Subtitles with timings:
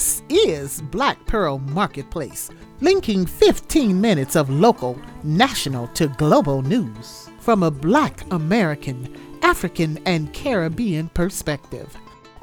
[0.00, 2.48] This is Black Pearl Marketplace,
[2.80, 10.32] linking 15 minutes of local, national to global news from a Black American, African, and
[10.32, 11.94] Caribbean perspective.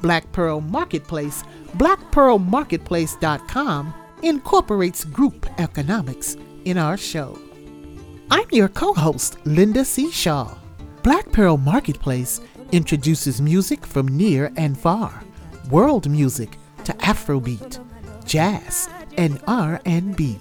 [0.04, 1.44] Black Pearl Marketplace,
[1.78, 7.40] blackpearlmarketplace.com, incorporates group economics in our show.
[8.30, 10.12] I'm your co host, Linda C.
[10.12, 10.56] Shaw.
[11.02, 12.40] Black Pearl Marketplace
[12.72, 15.24] introduces music from near and far,
[15.72, 17.84] world music to Afrobeat,
[18.24, 18.88] jazz,
[19.18, 20.40] and R&B.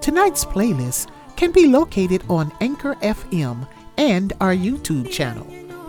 [0.00, 5.46] Tonight's playlist can be located on Anchor FM and our YouTube channel,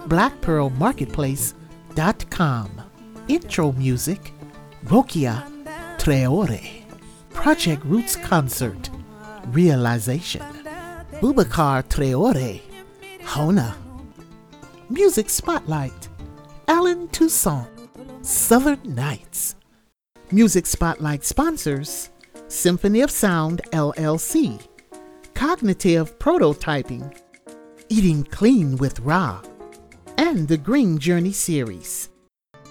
[0.07, 2.81] blackpearlmarketplace.com.
[3.27, 4.31] Intro music,
[4.85, 5.47] Rokia
[5.97, 6.83] Traore.
[7.31, 8.91] Project Roots Concert,
[9.47, 10.43] Realization.
[11.21, 12.61] Boubacar Traore,
[13.23, 13.73] Hona.
[14.89, 16.07] Music Spotlight,
[16.67, 17.67] Allen Toussaint,
[18.21, 19.55] Southern Nights.
[20.33, 22.09] Music Spotlight sponsors
[22.47, 24.65] Symphony of Sound LLC,
[25.33, 27.13] Cognitive Prototyping,
[27.89, 29.41] Eating Clean with Ra,
[30.17, 32.07] and the Green Journey series.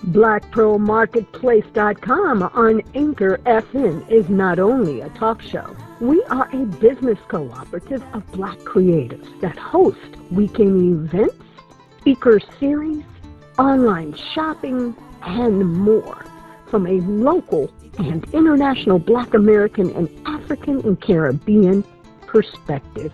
[0.07, 5.77] BlackPearlMarketplace.com on Anchor FM is not only a talk show.
[6.01, 11.45] We are a business cooperative of black creatives that host weekend events,
[11.99, 13.05] speaker series,
[13.59, 16.25] online shopping, and more
[16.71, 21.85] from a local and international black American and African and Caribbean
[22.27, 23.13] perspective.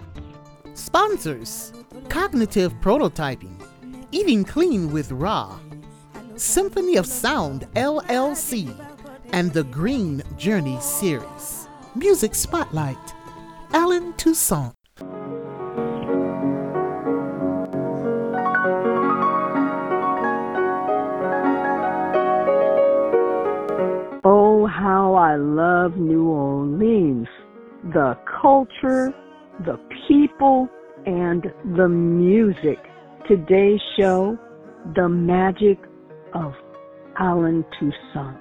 [0.75, 1.73] Sponsors
[2.09, 3.57] Cognitive Prototyping,
[4.13, 5.59] Eating Clean with Ra,
[6.37, 8.75] Symphony of Sound LLC,
[9.33, 11.69] and the Green Journey series.
[11.95, 13.15] Music Spotlight,
[13.73, 14.76] Allen Toussaint.
[25.37, 27.29] I love New Orleans.
[27.93, 29.13] The culture,
[29.67, 29.79] the
[30.09, 30.67] people,
[31.05, 32.79] and the music.
[33.29, 34.39] Today's show,
[34.95, 35.79] The Magic
[36.33, 36.55] of
[37.19, 38.39] Allen Toussaint.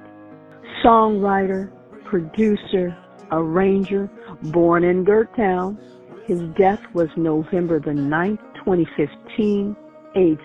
[0.86, 1.70] Songwriter,
[2.06, 2.98] producer,
[3.30, 4.10] arranger,
[4.44, 5.78] born in Gert Town.
[6.26, 9.76] His death was November the 9th, 2015,
[10.16, 10.40] age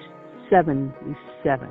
[0.50, 1.68] 77.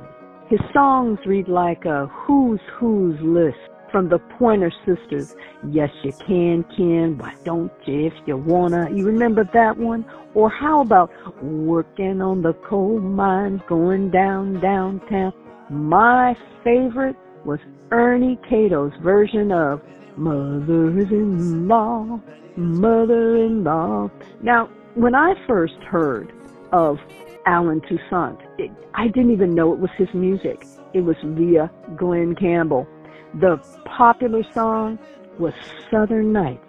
[0.48, 3.58] His songs read like a who's who's list
[3.90, 5.34] from the Pointer Sisters.
[5.68, 7.18] Yes, you can, Ken.
[7.18, 8.90] Why don't you if you wanna?
[8.90, 10.04] You remember that one?
[10.34, 11.10] Or how about
[11.42, 15.32] working on the coal mines going down downtown?
[15.68, 17.58] My favorite was
[17.90, 19.80] Ernie K-Doe's version of
[20.16, 22.20] Mothers-in-law,
[22.56, 24.10] Mother-in-law.
[24.42, 26.32] Now, when I first heard
[26.72, 26.98] of
[27.46, 30.66] Allen Toussaint, it, I didn't even know it was his music.
[30.92, 32.86] It was via Glen Campbell.
[33.34, 34.98] The popular song
[35.38, 35.54] was
[35.88, 36.66] Southern Nights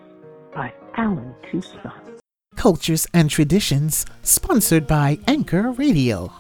[0.54, 2.22] by Allen Toussaint.
[2.56, 6.32] Cultures and Traditions, sponsored by Anchor Radio.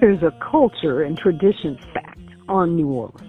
[0.00, 2.18] Here's a culture and tradition fact
[2.48, 3.20] on New Orleans.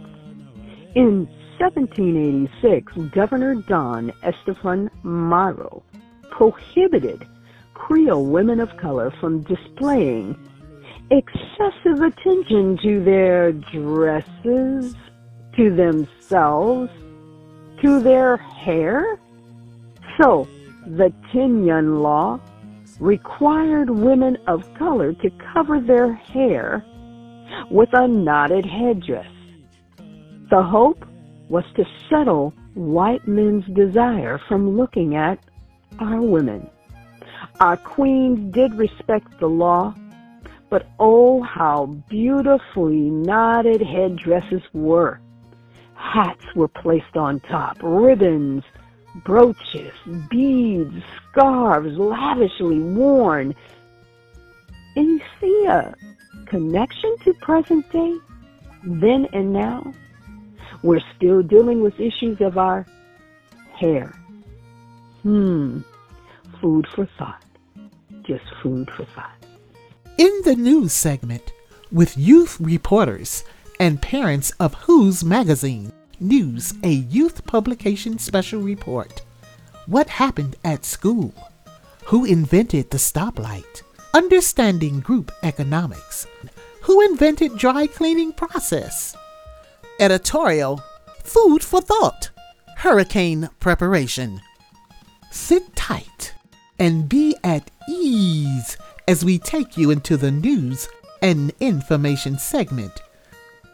[0.96, 1.28] In
[1.60, 5.84] 1786, Governor Don Esteban Miró
[6.32, 7.28] prohibited
[7.74, 10.38] Creole women of color from displaying
[11.12, 14.96] excessive attention to their dresses,
[15.56, 16.91] to themselves,
[17.81, 19.19] to their hair.
[20.22, 20.47] So,
[20.86, 22.40] the Tignon Law
[23.00, 26.86] required women of color to cover their hair
[27.69, 29.28] with a knotted headdress.
[30.50, 31.06] The hope
[31.50, 35.40] was to settle white men's desire from looking at
[36.00, 36.69] our women.
[37.59, 39.94] Our queens did respect the law,
[40.69, 45.19] but oh, how beautifully knotted headdresses were.
[46.03, 48.64] Hats were placed on top, ribbons,
[49.25, 49.94] brooches,
[50.30, 53.56] beads, scarves lavishly worn.
[54.96, 55.96] And you see a
[56.46, 58.16] connection to present day,
[58.83, 59.92] then and now.
[60.83, 62.86] We're still dealing with issues of our
[63.74, 64.13] hair.
[65.24, 65.80] Hmm.
[66.62, 67.44] Food for thought.
[68.22, 69.31] Just food for thought.
[70.19, 71.54] In the news segment,
[71.92, 73.44] with youth reporters
[73.80, 79.22] and parents of Who's Magazine, News, a youth publication special report.
[79.88, 81.34] What happened at school?
[82.06, 83.81] Who invented the stoplight?
[84.14, 86.28] Understanding group economics.
[86.81, 89.16] Who invented dry cleaning process?
[90.00, 90.81] Editorial
[91.24, 92.30] Food for Thought.
[92.78, 94.42] Hurricane Preparation.
[95.31, 96.34] Sit tight
[96.80, 98.78] and be at ease
[99.08, 100.88] as we take you into the news
[101.22, 103.03] and information segment.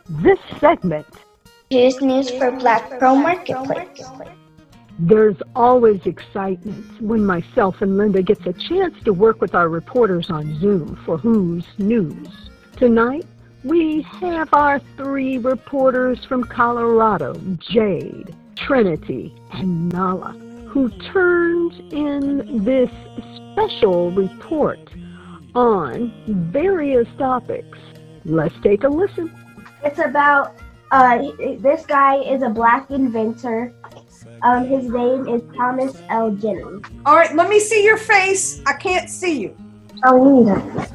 [0.09, 1.05] This segment
[1.69, 4.03] Here's news for Black Pearl Marketplace.
[4.97, 10.31] There's always excitement when myself and Linda gets a chance to work with our reporters
[10.31, 12.49] on Zoom for Who's News.
[12.75, 13.27] Tonight,
[13.63, 20.31] we have our three reporters from Colorado, Jade, Trinity, and Nala,
[20.69, 22.89] who turned in this
[23.53, 24.79] special report
[25.53, 26.11] on
[26.51, 27.77] various topics.
[28.25, 29.31] Let's take a listen.
[29.83, 30.55] It's about
[30.91, 31.19] uh,
[31.59, 33.73] this guy is a black inventor.
[34.41, 36.31] Um, his name is Thomas L.
[36.31, 36.85] Jennings.
[37.05, 38.61] All right, let me see your face.
[38.65, 39.55] I can't see you.
[40.05, 40.47] Oh,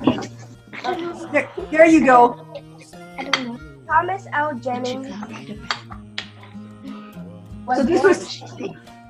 [0.03, 0.21] you
[1.33, 2.45] There, there you go.
[3.87, 4.59] Thomas L.
[4.59, 5.09] Jennings
[7.67, 8.43] was So this was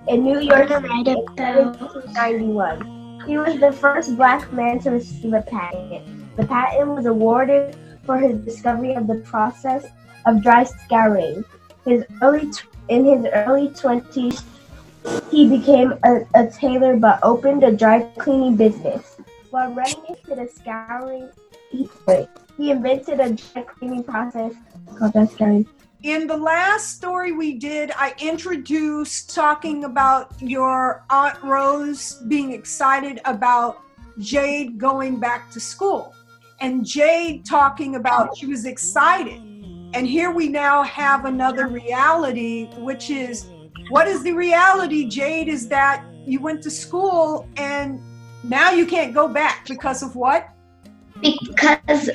[0.09, 3.23] in New York in 1791.
[3.26, 6.37] He was the first black man to receive a patent.
[6.37, 9.86] The patent was awarded for his discovery of the process
[10.26, 11.44] of dry scouring.
[11.84, 14.42] His early t- in his early 20s,
[15.30, 19.16] he became a, a tailor but opened a dry cleaning business.
[19.50, 21.28] While running into the scouring,
[21.70, 21.88] he,
[22.56, 24.54] he invented a dry cleaning process
[24.98, 25.66] called dry scouring.
[26.02, 27.90] in the last story we did.
[27.96, 33.80] I introduced talking about your Aunt Rose being excited about
[34.18, 36.14] Jade going back to school,
[36.60, 39.40] and Jade talking about she was excited.
[39.94, 43.46] And here we now have another reality, which is
[43.90, 45.48] what is the reality, Jade?
[45.48, 48.00] Is that you went to school and
[48.42, 50.48] now you can't go back because of what?
[51.20, 52.10] Because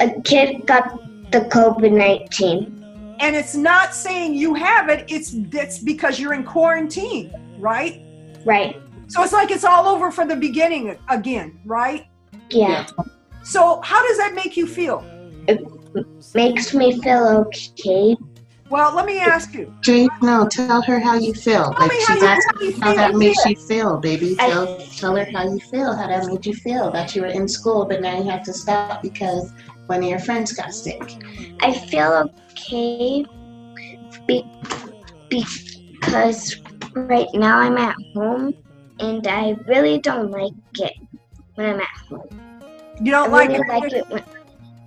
[0.00, 0.98] a kid got
[1.32, 3.16] the COVID 19.
[3.20, 8.02] and it's not saying you have it it's it's because you're in quarantine right
[8.44, 8.76] Right.
[9.08, 12.06] so it's like it's all over for the beginning again right
[12.50, 12.86] Yeah.
[13.42, 15.04] So how does that make you feel
[15.48, 15.60] It
[16.34, 18.16] Makes me feel okay.
[18.70, 21.64] well let me ask you Jade, no, tell her how you feel.
[21.64, 23.18] Tell Like me how she's you asking really how that feel.
[23.18, 24.36] makes you feel, baby.
[24.38, 26.90] I- Tell tell her how you feel, how that made you feel.
[26.90, 29.52] That you were in school, but now you have to stop because
[29.86, 31.02] one of your friends got sick.
[31.60, 33.24] I feel okay
[34.26, 34.46] be-
[35.28, 36.56] because
[36.94, 38.54] right now I'm at home
[39.00, 40.92] and I really don't like it
[41.56, 42.41] when I'm at home.
[43.02, 44.24] You don't like really it, like it when,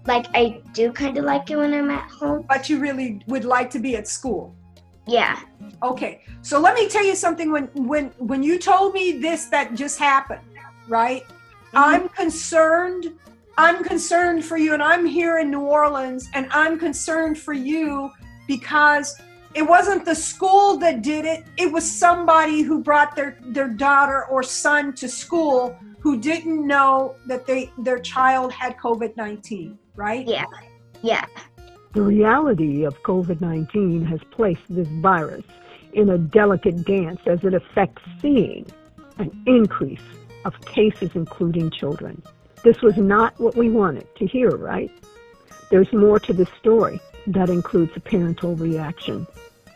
[0.05, 2.45] like I do kind of like it when I'm at home.
[2.47, 4.55] but you really would like to be at school.
[5.07, 5.39] Yeah.
[5.83, 7.51] okay so let me tell you something.
[7.51, 10.41] When when when you told me this that just happened
[10.87, 11.23] right?
[11.23, 11.77] Mm-hmm.
[11.77, 13.13] I'm concerned
[13.57, 18.11] i'm concerned for you and i'm here in new orleans and i'm concerned for you
[18.47, 19.15] because
[19.55, 21.45] it wasn't the school that did it.
[21.55, 27.15] It was somebody who brought their their daughter or son to school who didn't know
[27.25, 30.45] that they their child had covid-19 right Yeah.
[31.01, 31.25] Yeah.
[31.93, 35.45] The reality of COVID 19 has placed this virus
[35.93, 38.67] in a delicate dance as it affects seeing
[39.17, 40.07] an increase
[40.43, 42.21] of cases, including children.
[42.63, 44.91] This was not what we wanted to hear, right?
[45.71, 49.25] There's more to this story that includes a parental reaction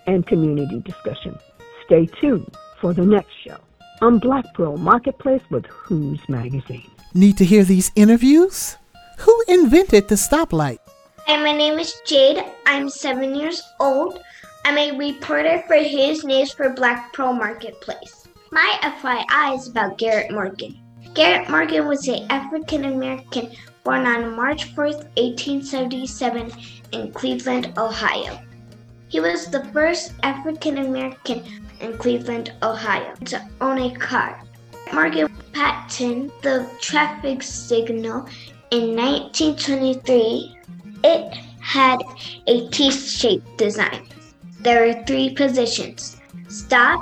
[0.05, 1.39] and community discussion.
[1.85, 3.59] Stay tuned for the next show
[4.01, 6.90] on Black Pearl Marketplace with Who's Magazine.
[7.13, 8.78] Need to hear these interviews?
[9.19, 10.80] Who invented the stoplight?
[11.28, 12.44] Hi, my name is Jade.
[12.66, 14.20] I'm seven years old.
[14.65, 18.27] I'm a reporter for Who's News for Black Pearl Marketplace.
[18.51, 20.79] My FYI is about Garrett Morgan.
[21.13, 23.51] Garrett Morgan was an African American
[23.84, 26.51] born on March 4th, 1877,
[26.91, 28.39] in Cleveland, Ohio.
[29.10, 31.42] He was the first African American
[31.80, 34.39] in Cleveland, Ohio to own a car.
[34.94, 38.30] Morgan patented the traffic signal
[38.70, 40.56] in 1923
[41.04, 42.04] it had
[42.46, 44.08] a T-shaped design.
[44.60, 47.01] There were three positions: stop,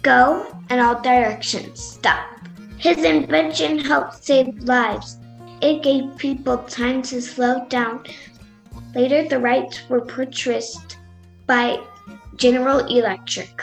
[0.00, 1.78] go, and all directions.
[1.78, 2.24] Stop.
[2.78, 5.18] His invention helped save lives.
[5.60, 8.04] It gave people time to slow down.
[8.94, 10.96] Later, the rights were purchased
[11.46, 11.78] by
[12.36, 13.60] General Electric.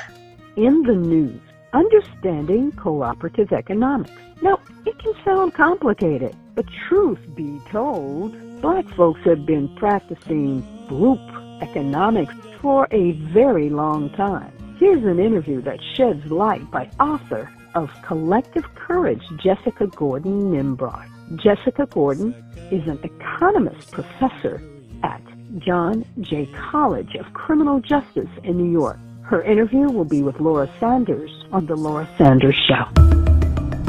[0.56, 1.42] In the news,
[1.74, 4.12] understanding cooperative economics.
[4.42, 11.20] Now, it can sound complicated, but truth be told, black folks have been practicing group
[11.62, 14.52] economics for a very long time.
[14.80, 21.08] Here's an interview that sheds light by author of Collective Courage, Jessica Gordon Nembhard.
[21.42, 22.34] Jessica Gordon
[22.72, 24.62] is an economist professor
[25.66, 28.98] John Jay College of Criminal Justice in New York.
[29.24, 32.86] Her interview will be with Laura Sanders on The Laura Sanders Show.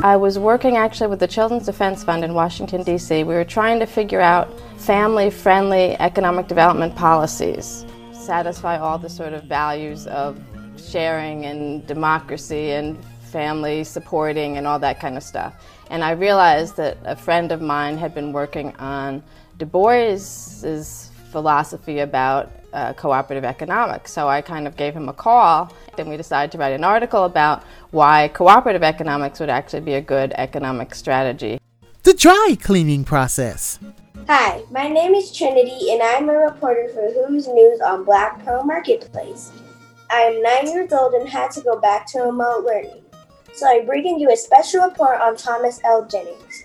[0.04, 3.24] I was working actually with the Children's Defense Fund in Washington, D.C.
[3.24, 7.86] We were trying to figure out family friendly economic development policies.
[8.12, 10.40] satisfy all the sort of values of
[10.76, 12.96] sharing and democracy and
[13.32, 15.54] family supporting and all that kind of stuff.
[15.90, 19.22] And I realized that a friend of mine had been working on
[19.58, 24.12] Du Bois's philosophy about uh, cooperative economics.
[24.12, 27.24] So I kind of gave him a call, and we decided to write an article
[27.24, 31.58] about why cooperative economics would actually be a good economic strategy.
[32.04, 33.78] The dry cleaning process.
[34.28, 38.64] Hi, my name is Trinity, and I'm a reporter for Who's News on Black Pearl
[38.64, 39.52] Marketplace.
[40.10, 43.02] I am nine years old and had to go back to remote learning.
[43.54, 46.06] So I'm bringing you a special report on Thomas L.
[46.06, 46.64] Jennings.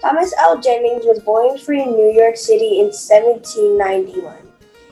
[0.00, 0.60] Thomas L.
[0.60, 4.36] Jennings was born free in New York City in 1791.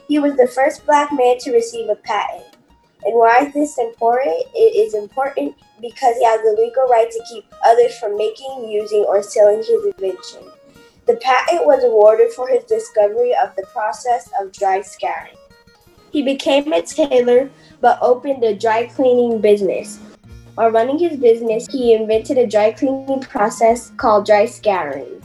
[0.08, 2.44] He was the first black man to receive a patent.
[3.04, 4.34] And why is this important?
[4.54, 9.04] It is important because he has the legal right to keep others from making, using,
[9.06, 10.42] or selling his invention.
[11.06, 15.36] The patent was awarded for his discovery of the process of dry scouring.
[16.12, 17.50] He became a tailor
[17.82, 19.98] but opened a dry cleaning business.
[20.54, 25.20] While running his business, he invented a dry cleaning process called dry scouring.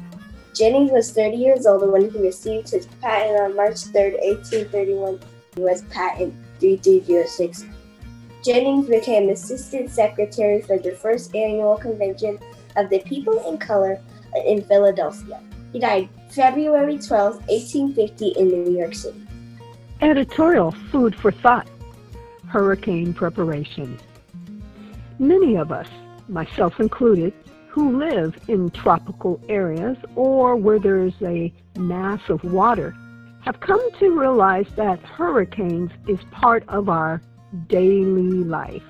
[0.55, 5.19] Jennings was 30 years old when he received his patent on March 3, 1831,
[5.57, 5.83] U.S.
[5.91, 7.65] Patent 3306.
[8.43, 12.39] Jennings became Assistant Secretary for the first annual convention
[12.75, 14.01] of the People in Color
[14.45, 15.41] in Philadelphia.
[15.71, 19.21] He died February 12, 1850, in New York City.
[20.01, 21.67] Editorial Food for Thought
[22.47, 23.99] Hurricane Preparation.
[25.19, 25.89] Many of us,
[26.29, 27.33] myself included,
[27.67, 32.95] who live in tropical areas or where there's a mass of water
[33.41, 37.21] have come to realize that hurricanes is part of our
[37.67, 38.83] daily life,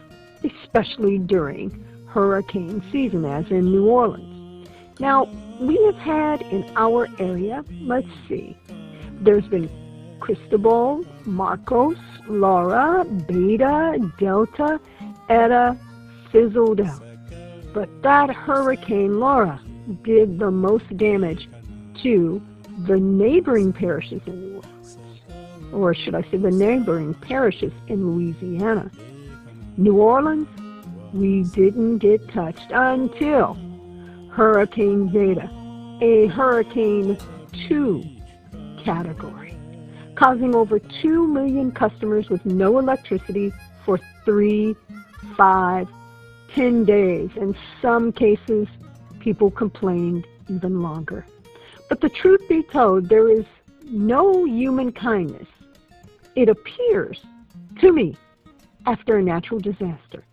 [0.43, 4.67] especially during hurricane season, as in New Orleans.
[4.99, 5.25] Now,
[5.59, 8.55] we have had in our area, let's see,
[9.21, 9.69] there's been
[10.19, 14.79] Cristobal, Marcos, Laura, Beta, Delta,
[15.29, 15.77] Eta,
[16.31, 17.03] fizzled out.
[17.73, 19.61] But that Hurricane Laura
[20.03, 21.47] did the most damage
[22.03, 22.41] to
[22.85, 24.97] the neighboring parishes in New Orleans,
[25.73, 28.89] or should I say the neighboring parishes in Louisiana.
[29.77, 30.47] New Orleans,
[31.13, 33.57] we didn't get touched until
[34.31, 35.49] Hurricane Zeta,
[36.01, 37.17] a Hurricane
[37.67, 38.03] 2
[38.83, 39.57] category,
[40.15, 43.51] causing over 2 million customers with no electricity
[43.85, 44.75] for three,
[45.35, 45.87] five,
[46.55, 47.29] 10 days.
[47.35, 48.67] In some cases,
[49.19, 51.25] people complained even longer.
[51.89, 53.45] But the truth be told, there is
[53.85, 55.47] no human kindness,
[56.35, 57.21] it appears
[57.79, 58.15] to me,
[58.85, 60.23] after a natural disaster,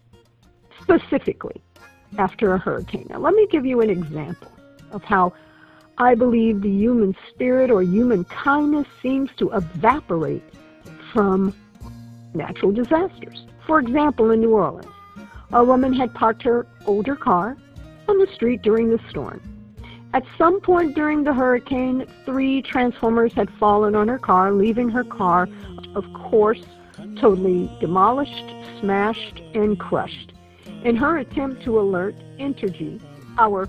[0.80, 1.61] specifically
[2.18, 3.06] after a hurricane.
[3.11, 4.50] Now, let me give you an example
[4.90, 5.32] of how
[5.99, 10.44] I believe the human spirit or human kindness seems to evaporate
[11.12, 11.54] from
[12.35, 13.46] natural disasters.
[13.66, 14.87] For example, in New Orleans,
[15.52, 17.56] a woman had parked her older car
[18.08, 19.40] on the street during the storm.
[20.14, 25.04] At some point during the hurricane, three transformers had fallen on her car, leaving her
[25.04, 25.48] car,
[25.94, 26.62] of course,
[27.18, 28.44] totally demolished,
[28.80, 30.32] smashed, and crushed.
[30.84, 33.00] In her attempt to alert Entergy,
[33.38, 33.68] our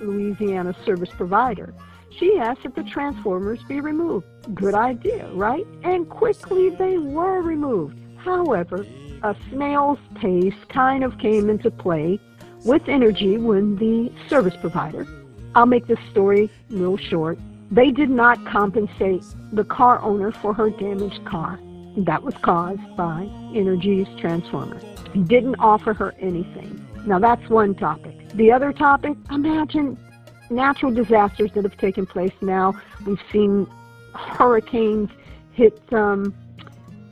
[0.00, 1.72] Louisiana service provider,
[2.18, 4.26] she asked that the transformers be removed.
[4.54, 5.66] Good idea, right?
[5.82, 7.98] And quickly they were removed.
[8.16, 8.84] However,
[9.22, 12.20] a snail's pace kind of came into play
[12.64, 15.06] with Entergy when the service provider,
[15.54, 17.38] I'll make this story real short,
[17.70, 21.58] they did not compensate the car owner for her damaged car.
[21.96, 24.80] That was caused by Entergy's transformer.
[25.26, 26.86] Didn't offer her anything.
[27.06, 28.28] Now that's one topic.
[28.34, 29.96] The other topic, imagine
[30.50, 32.74] natural disasters that have taken place now.
[33.06, 33.66] We've seen
[34.14, 35.10] hurricanes
[35.52, 36.34] hit um,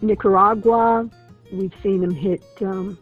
[0.03, 1.09] Nicaragua,
[1.53, 2.99] We've seen them hit um,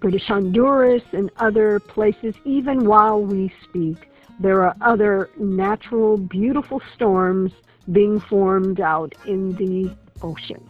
[0.00, 2.34] British Honduras and other places.
[2.44, 4.08] Even while we speak,
[4.40, 7.52] there are other natural, beautiful storms
[7.92, 10.62] being formed out in the ocean.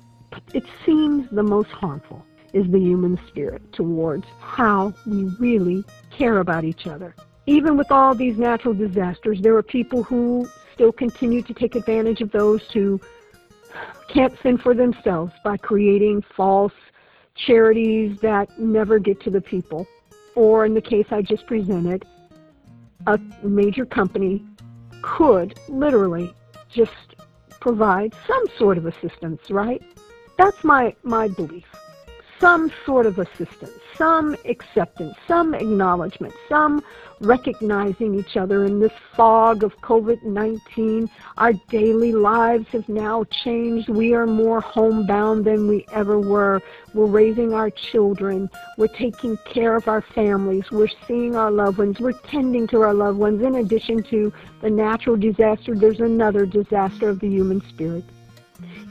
[0.52, 6.64] It seems the most harmful is the human spirit towards how we really care about
[6.64, 7.14] each other.
[7.46, 12.20] Even with all these natural disasters, there are people who still continue to take advantage
[12.20, 13.00] of those who
[14.08, 16.72] can't fend for themselves by creating false
[17.34, 19.86] charities that never get to the people,
[20.34, 22.04] or in the case I just presented,
[23.06, 24.44] a major company
[25.02, 26.32] could literally
[26.70, 27.14] just
[27.60, 29.82] provide some sort of assistance, right?
[30.38, 31.66] That's my, my belief.
[32.44, 36.84] Some sort of assistance, some acceptance, some acknowledgement, some
[37.20, 41.08] recognizing each other in this fog of COVID 19.
[41.38, 43.88] Our daily lives have now changed.
[43.88, 46.60] We are more homebound than we ever were.
[46.92, 48.50] We're raising our children.
[48.76, 50.70] We're taking care of our families.
[50.70, 51.98] We're seeing our loved ones.
[51.98, 53.40] We're tending to our loved ones.
[53.40, 58.04] In addition to the natural disaster, there's another disaster of the human spirit.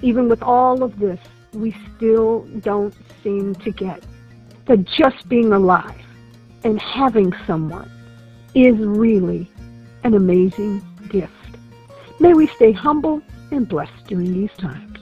[0.01, 1.19] Even with all of this,
[1.53, 4.03] we still don't seem to get
[4.65, 6.01] that just being alive
[6.63, 7.89] and having someone
[8.53, 9.49] is really
[10.03, 11.31] an amazing gift.
[12.19, 14.99] May we stay humble and blessed during these times.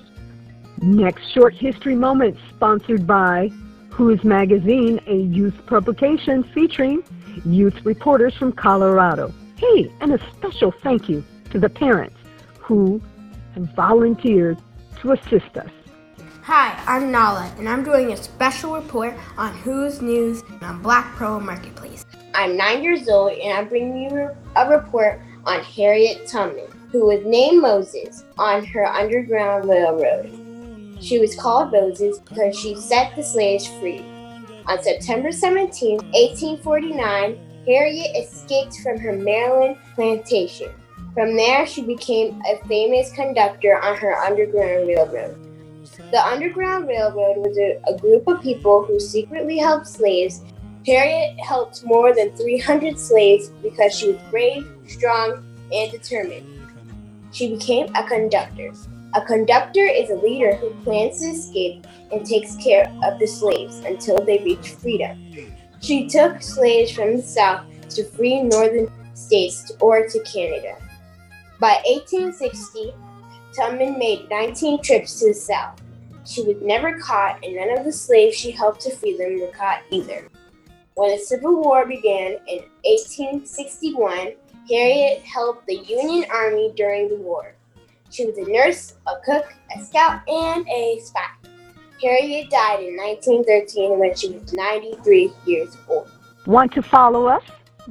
[0.82, 3.50] Next short history moment sponsored by
[3.92, 7.04] Who's Magazine, a youth publication featuring
[7.46, 9.34] youth reporters from Colorado.
[9.58, 12.16] Hey, and a special thank you to the parents
[12.60, 13.02] who
[13.54, 14.58] have volunteered
[15.02, 15.70] to assist us.
[16.54, 21.40] Hi, I'm Nala, and I'm doing a special report on Who's News on Black Pearl
[21.40, 22.06] Marketplace.
[22.36, 27.26] I'm nine years old, and I'm bringing you a report on Harriet Tubman, who was
[27.26, 30.98] named Moses on her Underground Railroad.
[31.00, 34.04] She was called Moses because she set the slaves free.
[34.66, 40.70] On September 17, 1849, Harriet escaped from her Maryland plantation.
[41.14, 45.48] From there, she became a famous conductor on her Underground Railroad.
[46.10, 50.42] The Underground Railroad was a, a, group of people who secretly helped slaves.
[50.86, 56.46] Harriet helped more than 300 slaves because she was brave, strong, and determined.
[57.32, 58.74] She became a conductor.
[59.14, 63.80] A conductor is a leader who plans to escape and takes care of the slaves
[63.86, 65.18] until they reach freedom.
[65.82, 70.78] She took slaves from the South to free northern states or to Canada.
[71.60, 72.94] By 1860,
[73.56, 75.82] Tubman made 19 trips to the South.
[76.26, 79.48] She was never caught, and none of the slaves she helped to free them were
[79.48, 80.28] caught either.
[80.96, 84.34] When the Civil War began in 1861,
[84.70, 87.56] Harriet helped the Union Army during the war.
[88.12, 91.26] She was a nurse, a cook, a scout, and a spy.
[92.04, 96.10] Harriet died in 1913 when she was 93 years old.
[96.46, 97.44] Want to follow us?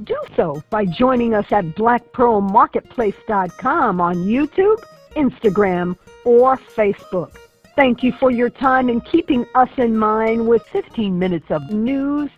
[0.03, 4.83] Do so by joining us at blackpearlmarketplace.com on YouTube,
[5.15, 7.31] Instagram, or Facebook.
[7.75, 12.29] Thank you for your time and keeping us in mind with 15 minutes of news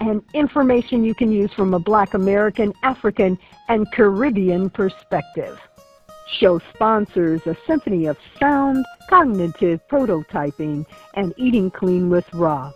[0.00, 5.58] and information you can use from a Black American, African, and Caribbean perspective.
[6.38, 12.72] Show sponsors a symphony of sound, cognitive prototyping, and eating clean with Ra.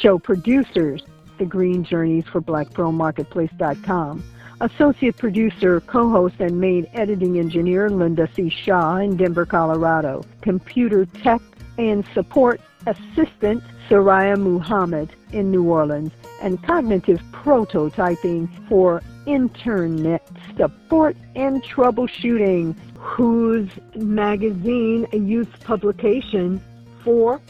[0.00, 1.02] Show producers
[1.38, 4.24] the Green Journeys for BlackPearlMarketplace.com.
[4.60, 8.48] Associate producer, co-host, and main editing engineer Linda C.
[8.50, 10.24] Shaw in Denver, Colorado.
[10.40, 11.40] Computer tech
[11.78, 16.10] and support assistant Soraya Muhammad in New Orleans.
[16.42, 22.74] And cognitive prototyping for internet support and troubleshooting.
[22.96, 26.60] Who's Magazine, a youth publication
[27.04, 27.40] for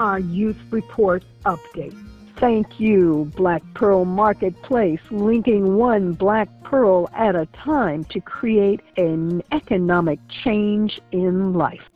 [0.00, 1.94] our Youth Report update.
[2.36, 9.42] Thank you, Black Pearl Marketplace, linking one black pearl at a time to create an
[9.52, 11.88] economic change in life.